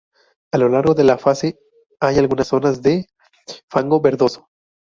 A 0.51 0.57
lo 0.57 0.67
largo 0.67 0.95
de 0.95 1.03
la 1.03 1.19
fase, 1.19 1.59
hay 1.99 2.17
algunas 2.17 2.47
zonas 2.47 2.81
de 2.81 3.05
fango 3.69 4.01
verdoso. 4.01 4.47